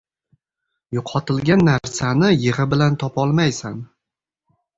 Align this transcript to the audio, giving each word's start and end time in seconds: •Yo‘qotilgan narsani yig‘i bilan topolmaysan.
•Yo‘qotilgan 0.97 1.63
narsani 1.67 2.31
yig‘i 2.45 2.67
bilan 2.73 2.99
topolmaysan. 3.05 3.79